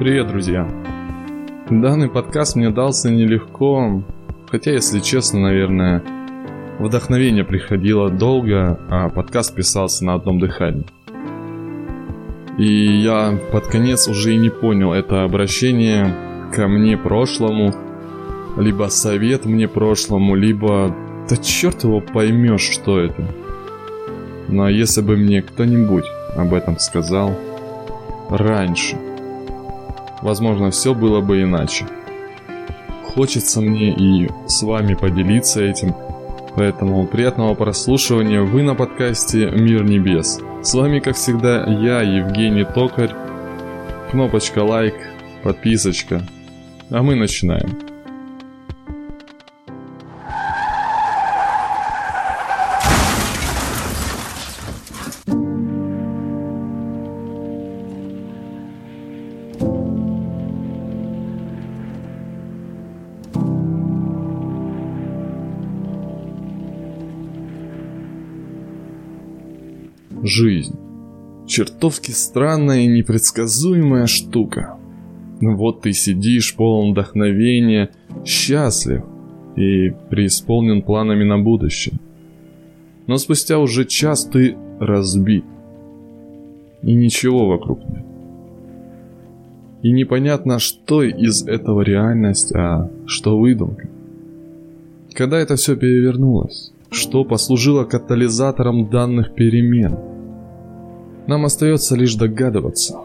Привет, 0.00 0.28
друзья! 0.28 0.66
Данный 1.68 2.08
подкаст 2.08 2.56
мне 2.56 2.70
дался 2.70 3.10
нелегко, 3.10 4.02
хотя, 4.50 4.70
если 4.70 4.98
честно, 5.00 5.40
наверное, 5.40 6.02
вдохновение 6.78 7.44
приходило 7.44 8.08
долго, 8.08 8.80
а 8.88 9.10
подкаст 9.10 9.54
писался 9.54 10.06
на 10.06 10.14
одном 10.14 10.38
дыхании. 10.38 10.86
И 12.56 13.02
я 13.02 13.38
под 13.52 13.66
конец 13.66 14.08
уже 14.08 14.32
и 14.32 14.38
не 14.38 14.48
понял, 14.48 14.94
это 14.94 15.22
обращение 15.22 16.16
ко 16.56 16.66
мне 16.66 16.96
прошлому, 16.96 17.74
либо 18.56 18.84
совет 18.84 19.44
мне 19.44 19.68
прошлому, 19.68 20.34
либо... 20.34 20.96
Да 21.28 21.36
черт 21.36 21.84
его 21.84 22.00
поймешь, 22.00 22.62
что 22.62 23.00
это. 23.00 23.22
Но 24.48 24.66
если 24.66 25.02
бы 25.02 25.18
мне 25.18 25.42
кто-нибудь 25.42 26.06
об 26.36 26.54
этом 26.54 26.78
сказал 26.78 27.38
раньше– 28.30 28.96
возможно, 30.22 30.70
все 30.70 30.94
было 30.94 31.20
бы 31.20 31.42
иначе. 31.42 31.86
Хочется 33.04 33.60
мне 33.60 33.92
и 33.92 34.28
с 34.46 34.62
вами 34.62 34.94
поделиться 34.94 35.62
этим, 35.62 35.94
поэтому 36.54 37.06
приятного 37.06 37.54
прослушивания 37.54 38.42
вы 38.42 38.62
на 38.62 38.74
подкасте 38.74 39.50
«Мир 39.50 39.84
небес». 39.84 40.40
С 40.62 40.74
вами, 40.74 41.00
как 41.00 41.16
всегда, 41.16 41.64
я, 41.66 42.02
Евгений 42.02 42.64
Токарь. 42.64 43.14
Кнопочка 44.10 44.62
лайк, 44.62 44.94
подписочка. 45.42 46.22
А 46.90 47.02
мы 47.02 47.14
начинаем. 47.14 47.89
Жизнь. 70.22 70.78
Чертовски 71.46 72.10
странная 72.10 72.80
и 72.80 72.86
непредсказуемая 72.86 74.06
штука. 74.06 74.76
Вот 75.40 75.80
ты 75.80 75.92
сидишь 75.94 76.54
полон 76.54 76.92
вдохновения, 76.92 77.90
счастлив 78.26 79.02
и 79.56 79.90
преисполнен 80.10 80.82
планами 80.82 81.24
на 81.24 81.38
будущее. 81.38 81.94
Но 83.06 83.16
спустя 83.16 83.58
уже 83.58 83.86
час 83.86 84.26
ты 84.26 84.56
разбит. 84.78 85.44
И 86.82 86.92
ничего 86.92 87.46
вокруг 87.46 87.80
нет. 87.88 88.04
И 89.82 89.90
непонятно, 89.90 90.58
что 90.58 91.02
из 91.02 91.46
этого 91.46 91.80
реальность, 91.80 92.54
а 92.54 92.90
что 93.06 93.38
выдумка. 93.38 93.88
Когда 95.14 95.38
это 95.38 95.56
все 95.56 95.76
перевернулось? 95.76 96.72
Что 96.90 97.24
послужило 97.24 97.84
катализатором 97.84 98.90
данных 98.90 99.34
перемен? 99.34 100.09
Нам 101.26 101.44
остается 101.44 101.96
лишь 101.96 102.14
догадываться. 102.14 102.98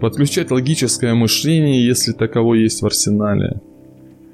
Подключать 0.00 0.50
логическое 0.50 1.14
мышление, 1.14 1.86
если 1.86 2.12
таково 2.12 2.54
есть 2.54 2.82
в 2.82 2.86
арсенале. 2.86 3.60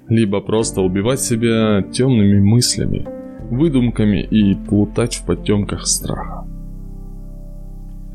Либо 0.09 0.41
просто 0.41 0.81
убивать 0.81 1.21
себя 1.21 1.83
темными 1.83 2.41
мыслями, 2.41 3.07
выдумками 3.51 4.23
и 4.23 4.55
плутать 4.55 5.15
в 5.15 5.27
потемках 5.27 5.87
страха. 5.87 6.45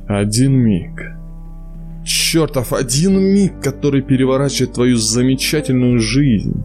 Один 0.07 0.53
миг. 0.53 1.13
Чертов 2.03 2.73
один 2.73 3.19
миг, 3.19 3.59
который 3.61 4.01
переворачивает 4.01 4.73
твою 4.73 4.97
замечательную 4.97 5.99
жизнь. 5.99 6.63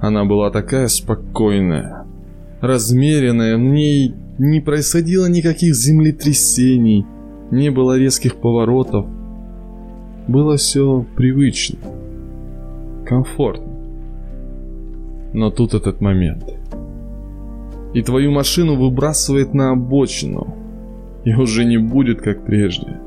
Она 0.00 0.24
была 0.24 0.50
такая 0.50 0.88
спокойная, 0.88 2.04
размеренная, 2.60 3.56
в 3.56 3.60
ней 3.60 4.14
не 4.38 4.60
происходило 4.60 5.26
никаких 5.26 5.74
землетрясений, 5.74 7.06
не 7.50 7.70
было 7.70 7.98
резких 7.98 8.36
поворотов. 8.36 9.06
Было 10.28 10.56
все 10.56 11.04
привычно, 11.16 11.78
комфортно. 13.04 13.72
Но 15.32 15.50
тут 15.50 15.74
этот 15.74 16.00
момент. 16.00 16.44
И 17.94 18.02
твою 18.02 18.30
машину 18.30 18.76
выбрасывает 18.76 19.54
на 19.54 19.70
обочину. 19.70 20.54
И 21.24 21.34
уже 21.34 21.64
не 21.64 21.78
будет 21.78 22.20
как 22.20 22.44
прежде. 22.44 23.00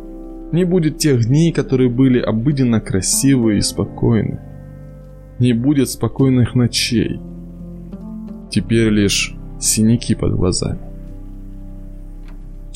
Не 0.52 0.66
будет 0.66 0.98
тех 0.98 1.26
дней, 1.26 1.52
которые 1.52 1.90
были 1.90 2.20
обыденно 2.20 2.82
красивые 2.82 3.60
и 3.60 3.62
спокойны. 3.62 4.40
Не 5.40 5.54
будет 5.54 5.90
спокойных 5.90 6.56
ночей. 6.56 7.20
Теперь 8.50 8.90
лишь 8.90 9.36
синяки 9.60 10.16
под 10.16 10.36
глазами. 10.36 10.89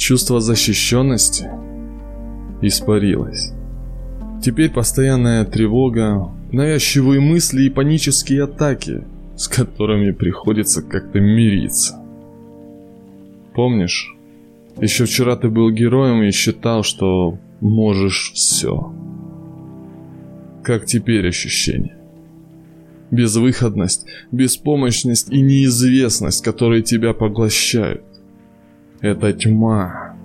Чувство 0.05 0.41
защищенности 0.41 1.49
испарилось. 2.61 3.53
Теперь 4.43 4.69
постоянная 4.69 5.45
тревога, 5.45 6.29
навязчивые 6.51 7.21
мысли 7.21 7.63
и 7.63 7.69
панические 7.69 8.43
атаки, 8.43 9.05
с 9.37 9.47
которыми 9.47 10.11
приходится 10.11 10.81
как-то 10.81 11.21
мириться. 11.21 12.01
Помнишь, 13.55 14.13
еще 14.77 15.05
вчера 15.05 15.37
ты 15.37 15.47
был 15.47 15.71
героем 15.71 16.21
и 16.23 16.31
считал, 16.31 16.83
что 16.83 17.37
можешь 17.61 18.33
все. 18.33 18.93
Как 20.65 20.85
теперь 20.85 21.29
ощущение? 21.29 21.95
Безвыходность, 23.09 24.05
беспомощность 24.33 25.31
и 25.31 25.39
неизвестность, 25.39 26.43
которые 26.43 26.81
тебя 26.81 27.13
поглощают. 27.13 28.03
Это 29.03 29.33
тьма, 29.33 30.15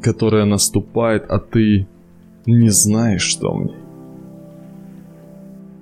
которая 0.00 0.44
наступает, 0.44 1.24
а 1.28 1.40
ты 1.40 1.88
не 2.46 2.70
знаешь, 2.70 3.22
что 3.22 3.52
мне. 3.52 3.74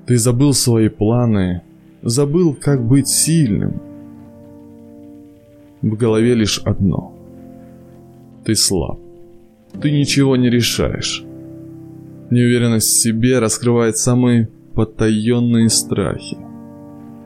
Ты 0.06 0.16
забыл 0.16 0.54
свои 0.54 0.88
планы, 0.88 1.60
забыл, 2.02 2.56
как 2.58 2.82
быть 2.82 3.08
сильным. 3.08 3.82
В 5.82 5.96
голове 5.96 6.34
лишь 6.34 6.62
одно. 6.64 7.12
Ты 8.46 8.54
слаб. 8.54 9.00
Ты 9.82 9.90
ничего 9.90 10.36
не 10.36 10.48
решаешь. 10.48 11.24
Неуверенность 12.30 12.88
в 12.88 13.02
себе 13.02 13.38
раскрывает 13.38 13.98
самые 13.98 14.48
потаенные 14.74 15.68
страхи. 15.68 16.38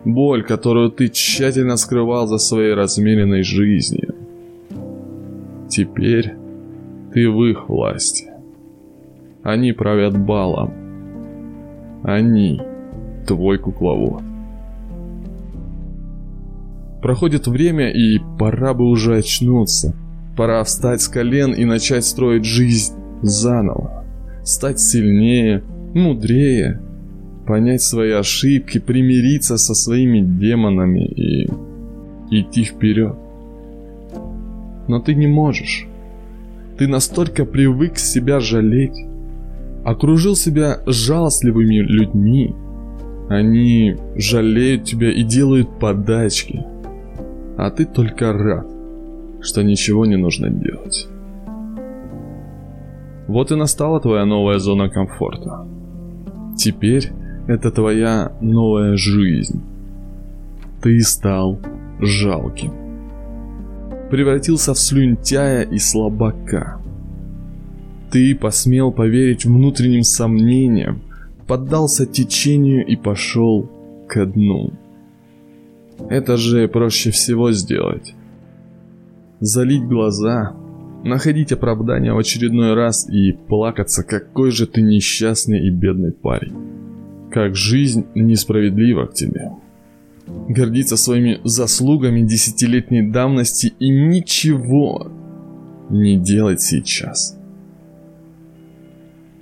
Боль, 0.04 0.42
которую 0.42 0.91
ты 0.91 1.08
тщательно 1.08 1.76
скрывал 1.76 2.26
за 2.26 2.38
своей 2.38 2.74
размеренной 2.74 3.44
жизнью. 3.44 4.09
Теперь 5.70 6.34
ты 7.14 7.31
в 7.31 7.44
их 7.44 7.69
власти. 7.69 8.26
Они 9.44 9.72
правят 9.72 10.19
балом. 10.19 10.75
Они 12.03 12.60
твой 13.25 13.58
кукловод. 13.58 14.22
Проходит 17.00 17.47
время, 17.47 17.91
и 17.92 18.19
пора 18.38 18.75
бы 18.75 18.84
уже 18.84 19.19
очнуться. 19.19 19.94
Пора 20.36 20.64
встать 20.64 21.03
с 21.03 21.09
колен 21.09 21.53
и 21.53 21.64
начать 21.64 22.04
строить 22.04 22.44
жизнь 22.44 22.94
заново. 23.22 24.04
Стать 24.42 24.80
сильнее, 24.80 25.62
мудрее, 25.94 26.80
понять 27.47 27.82
свои 27.82 28.10
ошибки, 28.10 28.78
примириться 28.78 29.56
со 29.56 29.75
своими 29.75 30.20
демонами 30.20 31.06
и 31.06 31.48
идти 32.30 32.64
вперед 32.64 33.16
но 34.90 34.98
ты 34.98 35.14
не 35.14 35.28
можешь. 35.28 35.86
Ты 36.76 36.88
настолько 36.88 37.44
привык 37.44 37.97
себя 37.97 38.41
жалеть, 38.41 39.06
окружил 39.84 40.34
себя 40.34 40.80
жалостливыми 40.86 41.76
людьми. 41.76 42.54
Они 43.28 43.97
жалеют 44.16 44.84
тебя 44.84 45.12
и 45.12 45.22
делают 45.22 45.78
подачки, 45.78 46.65
а 47.56 47.70
ты 47.70 47.84
только 47.84 48.32
рад, 48.32 48.66
что 49.41 49.62
ничего 49.62 50.04
не 50.06 50.16
нужно 50.16 50.50
делать. 50.50 51.06
Вот 53.28 53.53
и 53.53 53.54
настала 53.54 54.00
твоя 54.00 54.24
новая 54.24 54.59
зона 54.59 54.91
комфорта. 54.91 55.65
Теперь 56.56 57.12
это 57.47 57.70
твоя 57.70 58.32
новая 58.41 58.97
жизнь. 58.97 59.62
Ты 60.82 61.00
стал 61.03 61.60
жалким 62.00 62.79
превратился 64.10 64.74
в 64.74 64.78
слюнтяя 64.78 65.62
и 65.62 65.78
слабака. 65.78 66.80
Ты 68.10 68.34
посмел 68.34 68.91
поверить 68.92 69.45
внутренним 69.45 70.03
сомнениям, 70.03 71.03
поддался 71.47 72.07
течению 72.07 72.84
и 72.84 72.97
пошел 72.97 73.71
ко 74.09 74.27
дну. 74.27 74.72
Это 76.09 76.36
же 76.36 76.66
проще 76.66 77.10
всего 77.10 77.53
сделать. 77.53 78.15
Залить 79.39 79.84
глаза, 79.84 80.56
находить 81.04 81.53
оправдания 81.53 82.13
в 82.13 82.18
очередной 82.18 82.74
раз 82.74 83.09
и 83.09 83.33
плакаться, 83.33 84.03
какой 84.03 84.51
же 84.51 84.66
ты 84.66 84.83
несчастный 84.83 85.66
и 85.66 85.71
бедный 85.71 86.13
парень. 86.13 86.56
Как 87.30 87.54
жизнь 87.54 88.06
несправедлива 88.15 89.06
к 89.06 89.15
тебе. 89.15 89.51
Гордиться 90.48 90.97
своими 90.97 91.41
заслугами 91.44 92.22
десятилетней 92.22 93.09
давности 93.09 93.72
и 93.78 93.88
ничего 93.88 95.10
не 95.91 96.16
делать 96.16 96.60
сейчас. 96.60 97.36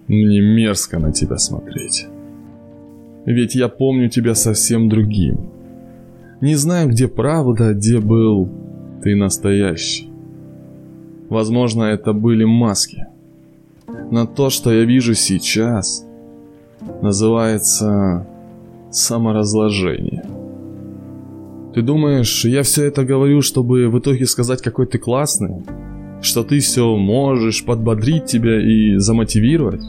Мне 0.06 0.40
мерзко 0.40 0.98
на 0.98 1.12
тебя 1.12 1.38
смотреть. 1.38 2.06
Ведь 3.26 3.54
я 3.54 3.68
помню 3.68 4.08
тебя 4.08 4.34
совсем 4.34 4.88
другим. 4.88 5.50
Не 6.40 6.54
знаю, 6.54 6.88
где 6.88 7.08
правда, 7.08 7.74
где 7.74 8.00
был 8.00 8.48
ты 9.02 9.16
настоящий. 9.16 10.08
Возможно, 11.28 11.84
это 11.84 12.12
были 12.12 12.44
маски. 12.44 13.06
Но 14.10 14.26
то, 14.26 14.48
что 14.48 14.72
я 14.72 14.84
вижу 14.84 15.14
сейчас, 15.14 16.06
называется 17.02 18.26
саморазложение. 18.90 20.24
Ты 21.78 21.82
думаешь, 21.82 22.44
я 22.44 22.64
все 22.64 22.86
это 22.86 23.04
говорю, 23.04 23.40
чтобы 23.40 23.88
в 23.88 24.00
итоге 24.00 24.26
сказать, 24.26 24.60
какой 24.60 24.86
ты 24.86 24.98
классный? 24.98 25.62
Что 26.20 26.42
ты 26.42 26.58
все 26.58 26.96
можешь, 26.96 27.64
подбодрить 27.64 28.24
тебя 28.24 28.60
и 28.60 28.96
замотивировать? 28.96 29.82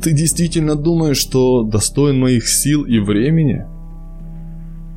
Ты 0.00 0.12
действительно 0.12 0.76
думаешь, 0.76 1.16
что 1.16 1.64
достоин 1.64 2.20
моих 2.20 2.46
сил 2.46 2.84
и 2.84 3.00
времени? 3.00 3.66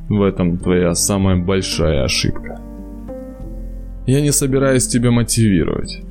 В 0.08 0.22
этом 0.22 0.58
твоя 0.58 0.94
самая 0.94 1.44
большая 1.44 2.04
ошибка. 2.04 2.60
Я 4.06 4.20
не 4.20 4.30
собираюсь 4.30 4.86
тебя 4.86 5.10
мотивировать. 5.10 6.02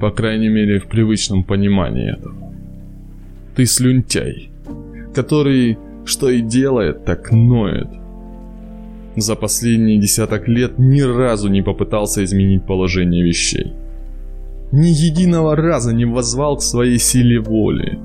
По 0.00 0.12
крайней 0.12 0.50
мере, 0.50 0.78
в 0.78 0.86
привычном 0.86 1.42
понимании 1.42 2.16
этого. 2.16 2.54
Ты 3.56 3.66
слюнтяй, 3.66 4.50
который, 5.12 5.78
что 6.04 6.30
и 6.30 6.42
делает, 6.42 7.04
так 7.04 7.32
ноет. 7.32 7.88
За 9.16 9.36
последние 9.36 9.98
десяток 9.98 10.48
лет 10.48 10.78
ни 10.78 11.02
разу 11.02 11.48
не 11.48 11.62
попытался 11.62 12.24
изменить 12.24 12.64
положение 12.64 13.22
вещей. 13.22 13.74
Ни 14.72 14.86
единого 14.86 15.54
раза 15.54 15.92
не 15.92 16.06
возвал 16.06 16.56
к 16.56 16.62
своей 16.62 16.98
силе 16.98 17.38
воли. 17.40 17.98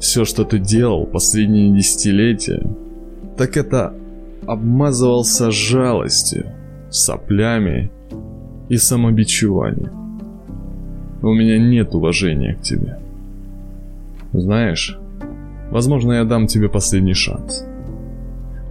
Все, 0.00 0.24
что 0.24 0.44
ты 0.44 0.58
делал 0.58 1.06
последние 1.06 1.76
десятилетия, 1.76 2.62
так 3.36 3.58
это 3.58 3.94
обмазывался 4.46 5.50
жалостью, 5.50 6.46
соплями 6.90 7.90
и 8.70 8.78
самобичеванием. 8.78 10.18
У 11.22 11.32
меня 11.32 11.58
нет 11.58 11.94
уважения 11.94 12.54
к 12.54 12.62
тебе. 12.62 12.98
Знаешь, 14.32 14.98
возможно, 15.70 16.12
я 16.14 16.24
дам 16.24 16.46
тебе 16.46 16.70
последний 16.70 17.14
шанс. 17.14 17.66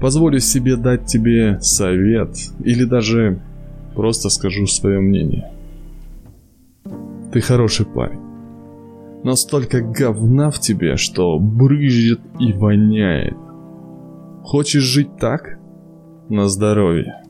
Позволю 0.02 0.40
себе 0.40 0.78
дать 0.78 1.06
тебе 1.06 1.60
совет 1.62 2.36
или 2.64 2.86
даже 2.86 3.40
просто 3.96 4.30
скажу 4.30 4.66
свое 4.66 5.00
мнение. 5.00 5.52
Ты 7.32 7.40
хороший 7.40 7.86
парень. 7.86 8.20
Но 9.24 9.36
столько 9.36 9.82
говна 9.82 10.50
в 10.50 10.60
тебе, 10.60 10.98
что 10.98 11.38
брызжет 11.38 12.20
и 12.40 12.52
воняет. 12.52 13.38
Хочешь 14.44 14.82
жить 14.82 15.18
так? 15.20 15.60
На 16.30 16.48
здоровье. 16.48 17.22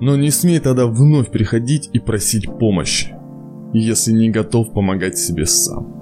Но 0.00 0.16
не 0.16 0.30
смей 0.30 0.60
тогда 0.60 0.86
вновь 0.86 1.30
приходить 1.30 1.90
и 1.92 1.98
просить 1.98 2.46
помощи, 2.58 3.14
если 3.74 4.12
не 4.12 4.30
готов 4.30 4.72
помогать 4.72 5.18
себе 5.18 5.44
сам. 5.44 5.95